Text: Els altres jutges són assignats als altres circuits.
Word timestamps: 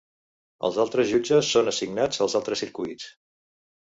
Els 0.69 0.79
altres 0.83 1.09
jutges 1.09 1.51
són 1.57 1.69
assignats 1.73 2.23
als 2.27 2.37
altres 2.39 2.63
circuits. 2.65 3.09